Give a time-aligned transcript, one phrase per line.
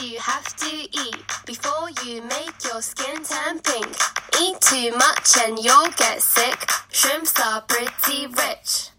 [0.00, 3.86] you have to eat before you make your skin turn pink.
[4.40, 6.70] Eat too much and you'll get sick.
[6.90, 8.90] Shrimps are pretty rich.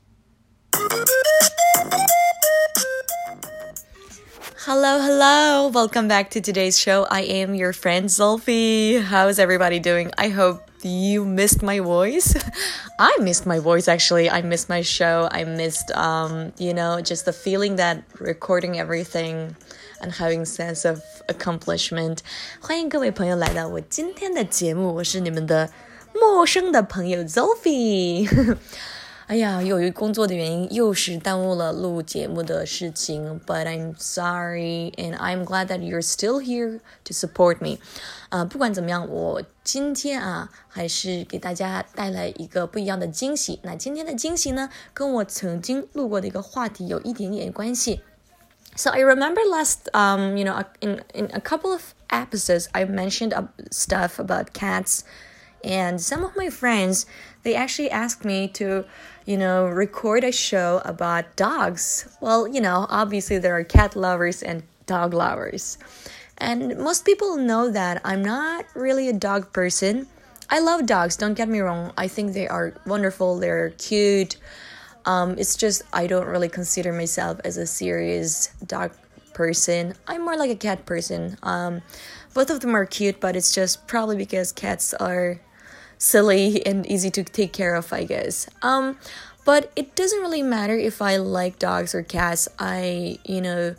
[4.66, 5.70] Hello, hello.
[5.70, 7.08] Welcome back to today's show.
[7.10, 9.02] I am your friend Zulfi.
[9.02, 10.12] How's everybody doing?
[10.18, 12.36] I hope you missed my voice.
[13.00, 14.30] I missed my voice actually.
[14.30, 15.28] I missed my show.
[15.32, 19.56] I missed um, you know, just the feeling that recording everything
[20.02, 22.20] and having sense of accomplishment.
[22.60, 25.70] 欢迎各位朋友来到我今天的节目，我是你们的
[26.14, 28.28] 陌生的朋友 Zulfi。
[29.28, 33.42] 哎呀，由于工作的原因，又是耽误了录节目的事情。
[33.46, 37.80] But I'm sorry, and I'm glad that you're still here to support me.
[38.30, 43.60] 啊、不管怎么样，我今天啊，还是给大家带来一个不一样的惊喜。
[43.64, 48.00] 那今天的惊喜呢，跟我曾经录过的一个话题有一点点关系。
[48.78, 53.34] So I remember last, um, you know, in in a couple of episodes, I mentioned
[53.72, 55.04] stuff about cats,
[55.64, 57.06] and some of my friends
[57.44, 58.86] they actually asked me to
[59.28, 62.08] you know, record a show about dogs.
[62.22, 65.78] Well, you know, obviously there are cat lovers and dog lovers.
[66.38, 70.08] And most people know that I'm not really a dog person.
[70.50, 71.92] I love dogs, don't get me wrong.
[71.98, 74.38] I think they are wonderful, they're cute.
[75.08, 78.92] Um, it's just I don't really consider myself as a serious dog
[79.34, 79.94] person.
[80.06, 81.38] I'm more like a cat person.
[81.42, 81.82] Um,
[82.34, 85.40] both of them are cute, but it's just probably because cats are
[85.98, 88.48] silly and easy to take care of, I guess.
[88.62, 88.98] Um,
[89.46, 92.50] but it doesn't really matter if I like dogs or cats.
[92.60, 93.76] I, you know,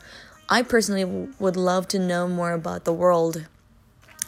[0.48, 1.04] I personally
[1.38, 3.44] would love to know more about the world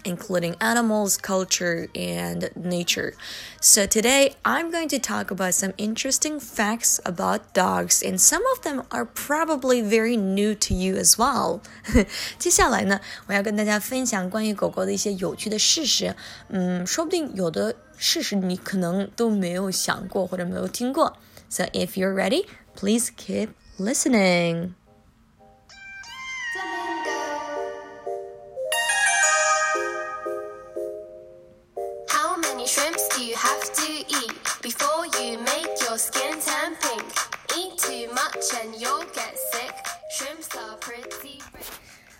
[0.07, 3.15] including animals, culture, and nature.
[3.59, 8.61] So, today I'm going to talk about some interesting facts about dogs, and some of
[8.61, 11.61] them are probably very new to you as well.
[12.37, 16.15] 接下来呢，我要跟大家分享关于狗狗的一些有趣的事实。
[16.49, 21.17] 嗯，说不定有的事实你可能都没有想过或者没有听过。
[21.49, 22.45] So, if you're ready,
[22.75, 24.73] please keep listening.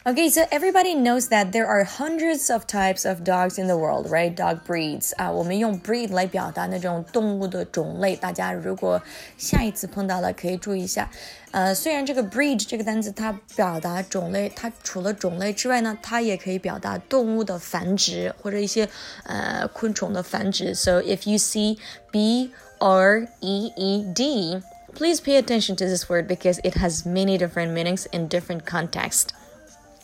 [0.09, 4.08] Okay, so everybody knows that there are hundreds of types of dogs in the world,
[4.08, 4.36] right?
[4.36, 8.16] Dog breeds 啊，我们用 breed 来表达那种动物的种类。
[8.16, 9.02] 大家如果
[9.36, 11.09] 下一次碰到了，可以注意一下。
[11.50, 18.88] 呃，虽然这个 breed 这个单词它表达种类，它除了种类之外呢，它也可以表达动物的繁殖或者一些
[19.24, 20.75] 呃昆虫的繁殖。
[20.75, 21.80] So if you see
[22.12, 24.62] B R E E D,
[24.94, 29.30] please pay attention to this word because it has many different meanings in different context.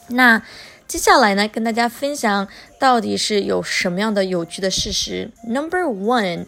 [0.07, 0.41] 那
[0.87, 2.47] 接下来呢，跟大家分享
[2.79, 5.31] 到底是有什么样的有趣的事实。
[5.47, 6.47] Number one,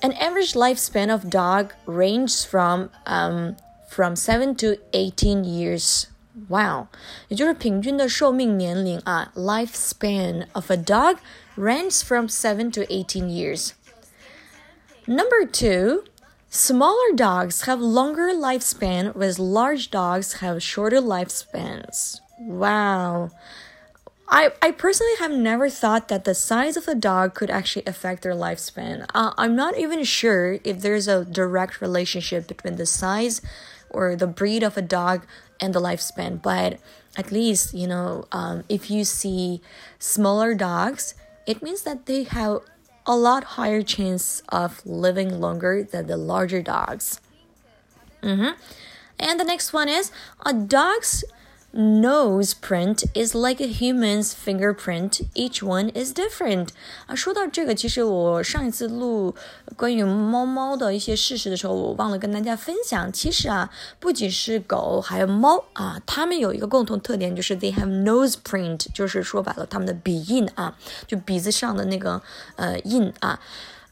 [0.00, 3.56] an average lifespan of dog ranges from um
[3.88, 6.04] from seven to eighteen years.
[6.48, 6.88] Wow，
[7.28, 11.16] 也就是平均的寿命年龄啊，lifespan of a dog
[11.56, 13.70] ranges from seven to eighteen years.
[15.06, 16.04] Number two.
[16.48, 22.20] Smaller dogs have longer lifespan, whereas large dogs have shorter lifespans.
[22.41, 23.29] Wow.
[24.27, 28.23] I, I personally have never thought that the size of a dog could actually affect
[28.23, 29.05] their lifespan.
[29.13, 33.41] Uh, I'm not even sure if there's a direct relationship between the size
[33.89, 35.25] or the breed of a dog
[35.59, 36.79] and the lifespan, but
[37.17, 39.61] at least, you know, um, if you see
[39.99, 41.13] smaller dogs,
[41.45, 42.61] it means that they have
[43.05, 47.19] a lot higher chance of living longer than the larger dogs.
[48.23, 48.59] Mm-hmm.
[49.19, 50.11] And the next one is
[50.45, 51.25] a dog's
[51.72, 55.20] nose print is like a human's fingerprint.
[55.34, 56.68] Each one is different.
[57.06, 59.34] 啊，说到这个，其实我上一次录
[59.76, 63.12] 关于猫猫的一些事实的时候，我忘了跟大家分享。
[63.12, 70.74] 其实啊，不仅是狗，还有猫啊，它们有一个共同特点，就是 they have nose print，就是说白了，它们的鼻印啊，
[71.06, 72.22] 就鼻子上的那个
[72.54, 73.38] 呃印啊。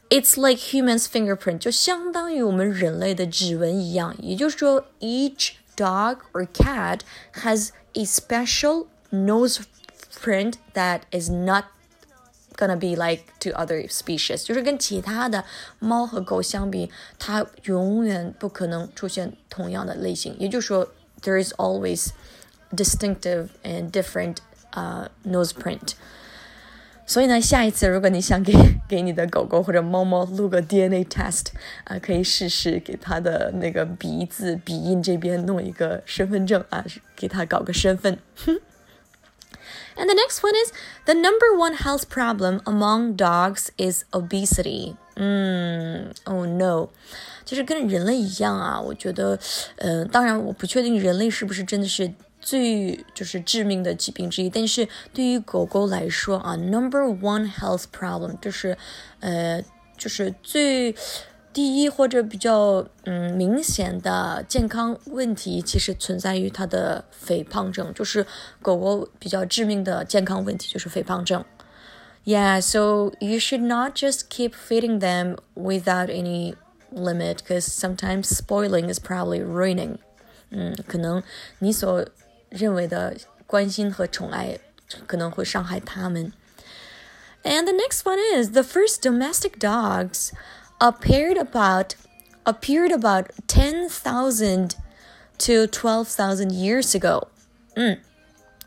[0.09, 4.15] It's like humans' fingerprint，就相当于我们人类的指纹一样。
[4.19, 6.99] 也就是说，each dog or cat
[7.43, 9.61] has a special nose
[10.21, 11.65] print that is not
[12.57, 15.43] gonna be like to other species，就是跟其他的
[15.79, 16.89] 猫和狗相比，
[17.19, 20.35] 它永远不可能出现同样的类型。
[20.39, 20.87] 也就是说，
[21.21, 22.11] there is always
[22.71, 24.37] distinctive and different
[24.71, 25.95] uh nose print。
[27.05, 28.53] 所以呢，下一次如果你想给
[28.89, 31.47] 给你的狗狗或者猫猫录个 DNA test
[31.85, 36.85] 啊，可以试试给它的那个鼻子鼻印这边弄一个身份证啊，
[37.15, 38.19] 给它搞个身份。
[39.97, 40.73] And the next one is
[41.05, 44.95] the number one health problem among dogs is obesity.
[45.15, 46.89] 嗯，Oh no，
[47.45, 48.81] 就是跟人类一样啊。
[48.81, 49.39] 我觉得，
[49.77, 58.77] 呃，当然我不确定人类是不是真的是 最就是致命的疾病之一，但是对于狗狗来说啊，number one health problem 就是
[59.19, 59.63] 呃
[59.97, 60.95] 就是最。
[61.55, 68.27] 第一或者比较嗯明显的健康问题，其实存在于它的肥胖症，就是
[68.61, 71.45] 狗狗比较致命的健康问题就是肥胖症。
[72.25, 76.55] Yeah, so you should not just keep feeding them without any
[76.91, 79.99] limit, because sometimes spoiling is probably ruining.
[80.49, 81.23] 嗯，可能
[81.59, 82.05] 你所
[82.49, 83.15] 认为的
[83.45, 84.57] 关心和宠爱
[85.07, 86.31] 可能会伤害它们。
[87.43, 90.31] And the next one is the first domestic dogs
[90.79, 91.95] appeared about
[92.43, 94.75] appeared about 10,000
[95.37, 97.27] to 12,000 years ago.
[97.75, 97.99] 嗯，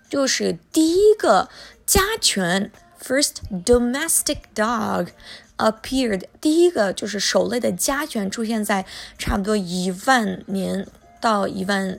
[0.09, 1.49] 就是第一个
[1.87, 2.71] 家犬
[3.03, 5.09] first domestic dog
[5.57, 8.85] appeared 第一个就是狩猎的家犬出现在
[9.17, 10.87] 差不多一万年
[11.21, 11.99] 到一万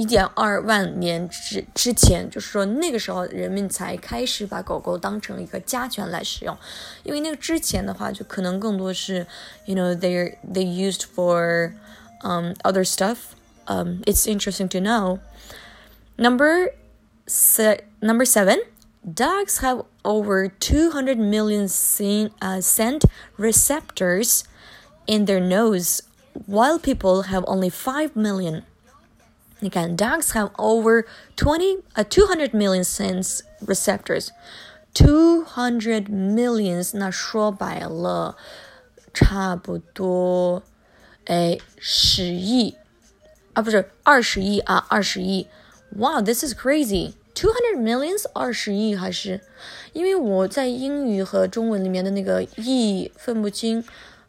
[0.00, 6.56] 一点二万年之之前，就是说那个时候人们才开始把狗狗当成一个家犬来使用，
[7.02, 9.26] 因为那个之前的话就可能更多是，
[9.64, 11.72] you know they they used for
[12.22, 13.16] um other stuff.
[13.66, 15.18] Um, it's interesting to know.
[16.16, 16.72] Number
[17.26, 18.58] se number seven.
[19.02, 23.04] Dogs have over 200 million scent, uh, scent
[23.38, 24.42] receptors
[25.06, 26.02] in their nose,
[26.46, 28.64] while people have only 5 million.
[29.60, 31.04] 你看，dogs have over
[31.34, 34.28] twenty uh two hundred million sense receptors.
[34.92, 38.36] Two hundred millions，那说白了，
[39.14, 40.62] 差不多，
[41.24, 42.76] 哎，十亿
[43.54, 45.48] 啊，不是二十亿啊，二十亿。
[45.96, 47.14] Wow, this is crazy.
[47.34, 49.40] Two hundred millions，二十亿还是？
[49.92, 53.84] 因为我在英语和中文里面的那个亿分不清，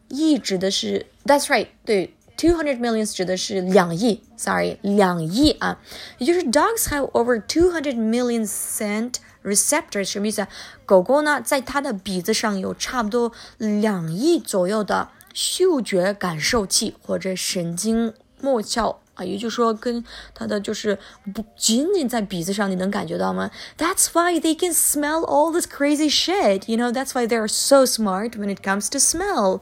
[0.08, 2.14] 亿指的是，That's right，对。
[2.42, 5.80] Two hundred millions 指的是两亿，sorry，两亿啊，
[6.20, 10.48] 也就是 dogs have over two hundred million scent receptors，什么意思啊？
[10.86, 20.06] 狗狗呢，在它的鼻子上有差不多两亿左右的嗅觉感受器或者神经末梢啊，也就是说，跟
[20.36, 21.00] 它的就是
[21.34, 23.50] 不仅仅在鼻子上，你能感觉到吗？
[23.80, 26.70] That's why they can smell all this crazy shit.
[26.72, 29.62] You know, that's why they are so smart when it comes to smell.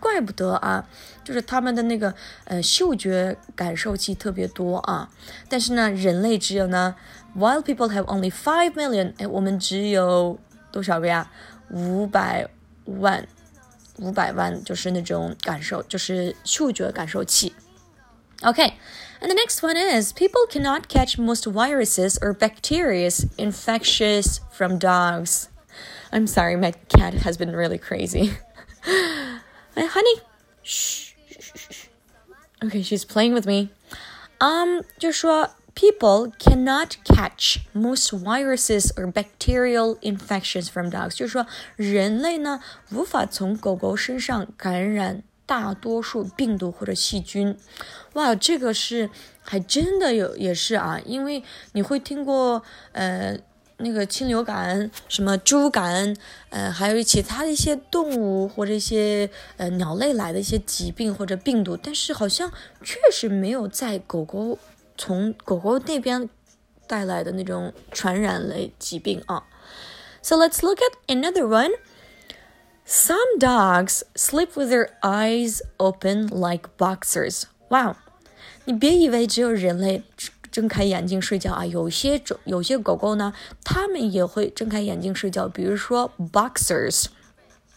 [0.00, 0.86] 怪不得啊，
[1.24, 2.14] 就是他们的那个
[2.44, 5.08] 呃嗅觉感受器特别多啊。
[5.48, 6.94] 但是呢，人类只有呢，
[7.36, 10.38] While people have only five million，哎，我们只有
[10.70, 11.30] 多少个呀？
[11.70, 12.46] 五百
[12.84, 13.26] 万，
[13.96, 17.54] 五百万就是那种感受，就是嗅觉感受器。
[18.42, 18.74] Okay,
[19.20, 23.08] and the next one is people cannot catch most viruses or bacteria
[23.38, 25.46] infectious from dogs.
[26.12, 28.34] I'm sorry, my cat has been really crazy.
[29.78, 30.20] Hey, honey.
[30.62, 31.86] Shh, shh, shh, shh.
[32.64, 33.70] Okay, she's playing with me.
[34.40, 41.46] Um, 就说 people cannot catch most viruses or bacterial infections from dogs，就是说
[41.76, 42.60] 人类呢
[42.90, 47.58] 无法从狗狗身上感染大多数病毒或者细菌。
[48.14, 49.10] 哇，这个是
[49.42, 51.42] 还真的有也是啊，因为
[51.72, 52.62] 你会听过
[52.92, 53.38] 呃
[53.78, 56.14] 那个禽流感、什么猪感，
[56.50, 64.58] 呃，还有其他的一些动物或者一些呃鸟类来的一些疾病或者病毒，但是好像确实没有在狗狗
[64.96, 66.28] 从狗狗那边
[66.86, 69.42] 带来的那种传染类疾病啊。
[70.22, 71.72] So let's look at another one.
[72.86, 77.44] Some dogs sleep with their eyes open like boxers.
[77.68, 77.96] Wow，
[78.66, 80.04] 你别以为只有人类。
[80.51, 85.47] 睁开眼睛睡觉啊，有些种有些狗狗呢，它们也会睁开眼睛睡觉。
[85.47, 87.05] 比如说 boxers，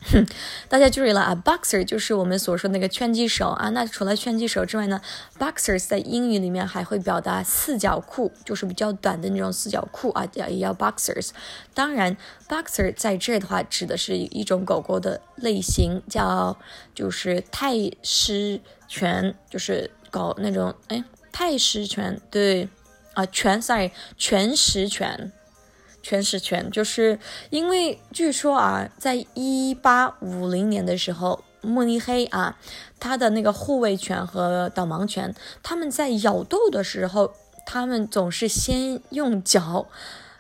[0.69, 3.69] 大家注意了啊，boxer 就是我们所说那个拳击手啊。
[3.71, 5.01] 那除了拳击手之外呢
[5.39, 11.31] ，boxers 在英语里面还会表达四角裤，就是比较短的那种四角裤啊，也要 boxers。
[11.73, 12.17] 当然
[12.49, 16.59] ，boxer 在这的话指的是一种狗狗的类型，叫
[16.95, 21.05] 就是泰式犬，就是搞那种哎。
[21.33, 22.69] 泰式拳，对，
[23.15, 25.33] 啊，拳，sorry，全食犬，
[26.03, 27.19] 全食犬，就是
[27.51, 32.59] 因为据说啊，在一八五零年的时候，慕尼黑啊，
[33.01, 37.33] 他的那个护卫犬和导盲犬，他们在咬斗的时候，
[37.65, 39.87] 他们总是先用脚，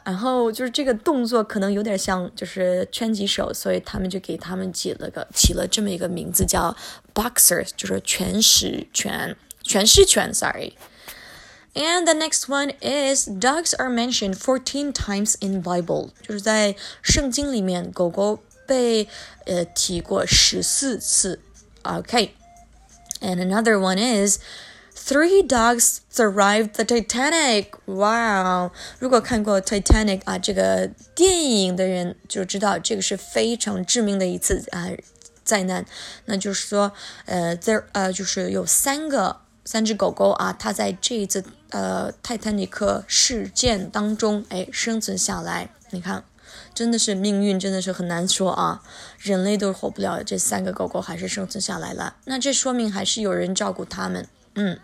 [0.04, 6.76] 然后就是这个动作可能有点像就是拳击手，所以他们就给他们起了个起了这么一个名字叫
[7.14, 9.36] boxer，就是全食犬。
[9.71, 10.73] 全是犬，sorry。
[11.73, 19.07] And the next one is dogs are mentioned fourteen times in Bible，就是在圣经里面狗狗被
[19.45, 21.39] 呃提过十四次。
[21.83, 22.31] Okay.
[23.21, 24.39] And another one is
[24.99, 27.67] Three dogs survived the Titanic.
[27.85, 28.71] Wow！
[28.99, 34.89] 如果看过 Titanic 啊这个电影的人就知道，这个是非常致命的一次啊
[35.45, 35.85] 灾难。
[36.25, 36.91] 那就是说，
[37.25, 45.69] 呃，there 呃就是有三个 三只狗狗啊，它在这一次呃泰坦尼克事件当中哎生存下来。
[45.91, 46.23] 你看。
[46.73, 48.83] 真的是命运，真的是很难说啊！
[49.17, 52.15] 人类都活不了，这三个狗狗还是生存下来了。
[52.25, 54.27] 那这说明还是有人照顾它们。
[54.53, 54.79] 嗯。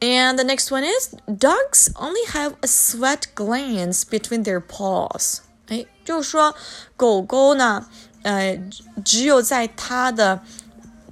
[0.00, 5.38] And the next one is dogs only have a sweat glands between their paws。
[5.68, 6.54] 哎，就是说
[6.96, 7.88] 狗狗呢，
[8.22, 8.60] 呃，
[9.04, 10.42] 只有在它的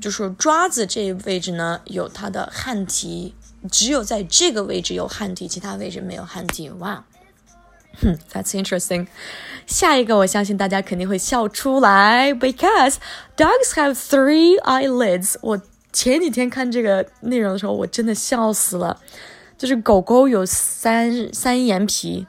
[0.02, 3.36] 就是爪子这位置呢有它的汗体，
[3.72, 6.70] 只有在这个位置有汗体，其他位置没有汗体。
[6.80, 7.06] 哇
[8.02, 9.08] 哼 that's interesting.
[9.68, 12.96] 下一个，我相信大家肯定会笑出来，because
[13.38, 15.36] dogs have three eyelids。
[15.42, 15.62] 我
[15.94, 19.00] 前几天看这个内容的时候，我真的笑死了。
[19.58, 22.26] 就是狗狗有三三眼皮，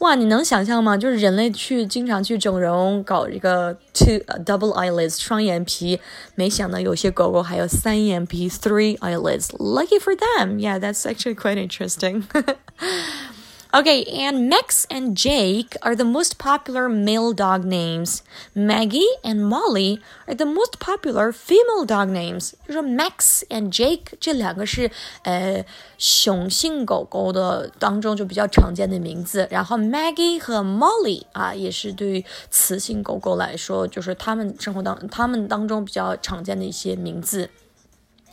[0.00, 0.94] 哇，你能想象吗？
[0.94, 5.98] 就是人类去经常去整容搞这个 two double eyelids 双眼皮，
[6.34, 10.58] 没想到有些狗狗还有三眼皮 three eyelids。Lucky for them.
[10.58, 12.24] Yeah, that's actually quite interesting.
[13.74, 18.22] Okay, and Max and Jake are the most popular male dog names.
[18.54, 22.54] Maggie and Molly are the most popular female dog names.
[22.66, 24.90] 就说 Max and Jake 这两个是
[25.24, 25.62] 呃
[25.98, 37.50] 雄性狗狗的当中就比较常见的名字，然后 Maggie 和 Molly 啊也是对于雌性狗狗来说，就是它们生活当它们当中比较常见的一些名字。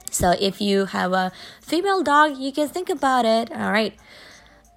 [0.10, 1.32] So if you have a
[1.68, 3.52] female dog, you can think about it.
[3.52, 3.94] All right.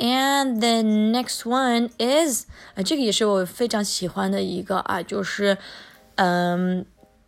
[0.01, 5.57] And the next one is 啊，这个也是我非常喜欢的一个啊，就是
[6.17, 6.85] 嗯、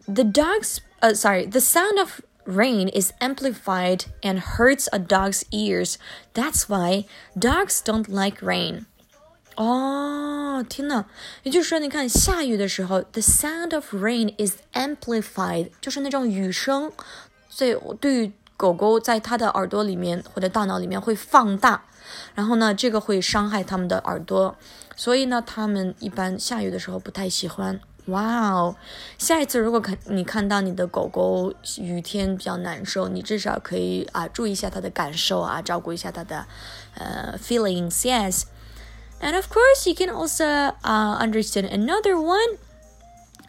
[0.07, 5.95] um,，the dogs 呃、uh,，sorry，the sound of rain is amplified and hurts a dog's ears.
[6.35, 8.85] That's why dogs don't like rain.
[9.57, 11.07] 哦，天呐！
[11.43, 16.93] 也就是说，你看下雨的时候，the sound of rain is amplified，就是那种雨声，
[17.49, 21.85] 所以对于狗狗在它的耳朵里面或者大脑里面会放大。
[22.35, 24.57] 然后呢，这个会伤害它们的耳朵，
[24.97, 27.81] 所以呢，它们一般下雨的时候不太喜欢。
[28.07, 28.77] 哇哦，
[29.19, 36.47] 下一次如果看你看到你的狗狗雨天比较难受，你至少可以啊注意一下它的感受啊，照顾一下它的
[36.95, 40.47] 呃 feelings。Yes。And of course, you can also
[40.83, 42.59] uh, understand another one.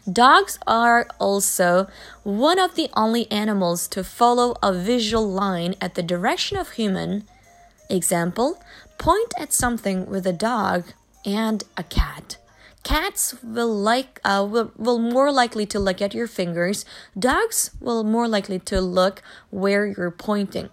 [0.04, 1.86] Dogs are also
[2.24, 7.22] one of the only animals to follow a visual line at the direction of human
[7.88, 8.58] Example
[8.98, 10.84] Point at something with a dog
[11.24, 12.36] and a cat.
[12.82, 16.84] Cats will like uh, will, will more likely to look at your fingers.
[17.18, 20.68] Dogs will more likely to look where you're pointing.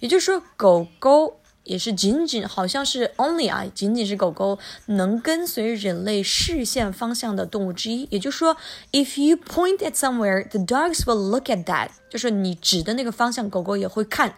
[0.00, 8.06] 也就是说，狗狗也是仅仅好像是 only 啊，仅仅是狗狗能跟随人类视线方向的动物之一。
[8.10, 8.56] 也就是说，
[8.92, 11.90] if you point at somewhere, the dogs will look at that。
[12.10, 14.34] 就是你指的那个方向，狗狗也会看。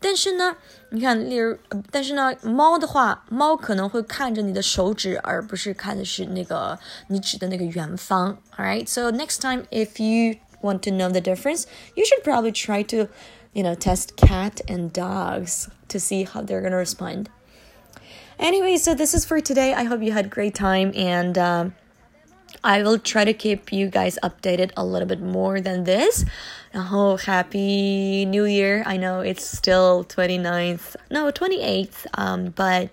[0.00, 0.56] 但是呢，
[0.90, 1.56] 你看，例如，
[1.90, 6.78] 但是呢，猫的话，猫可能会看着你的手指，而不是看的是那个
[7.08, 8.38] 你指的那个远方。
[8.56, 11.64] All right, so next time if you want to know the difference,
[11.94, 13.08] you should probably try to,
[13.52, 17.28] you know, test cat and dogs to see how they're gonna respond.
[18.38, 19.72] Anyway, so this is for today.
[19.72, 21.38] I hope you had a great time and.
[21.38, 21.74] Um,
[22.62, 26.24] I will try to keep you guys updated a little bit more than this.
[26.74, 28.82] Oh, happy new year.
[28.84, 32.88] I know it's still 29th, no, 28th, um, but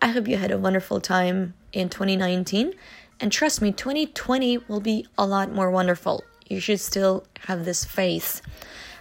[0.00, 2.74] I hope you had a wonderful time in 2019.
[3.20, 6.22] And trust me, 2020 will be a lot more wonderful.
[6.48, 8.40] You should still have this faith.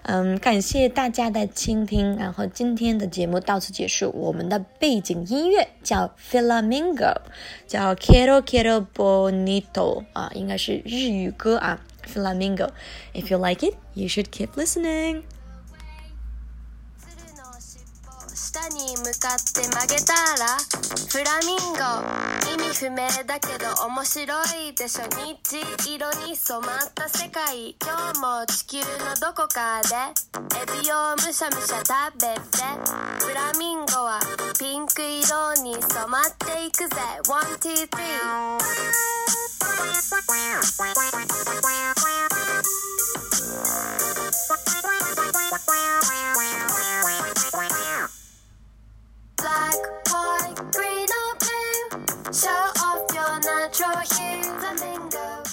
[0.03, 4.09] 嗯，感谢大家的倾听，然后今天的节目到此结束。
[4.15, 7.13] 我们的背景音乐叫 Flamingo，
[7.67, 12.64] 叫 Quiero Quiero Bonito 啊，应该是日语歌啊 フラミンゴ
[13.14, 15.22] If you like it, you should keep listening.
[18.52, 20.58] 下に向かって曲げたら
[21.08, 21.78] フラミンゴ。
[22.52, 25.40] 意味不明だけど面白いでしょ日
[25.94, 27.74] 色に染まった世界。
[27.82, 28.84] 今日も地球の
[29.20, 29.96] どこかで
[30.60, 32.28] エビをむしゃむしゃ食べて
[33.24, 34.20] フラミンゴは
[34.58, 36.96] ピンク色に染まっていくぜ。
[37.24, 39.41] 123
[39.84, 39.96] Thank
[41.96, 42.01] you.